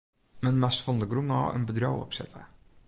[0.41, 2.41] Men moast fan de grûn ôf in bedriuw opsette.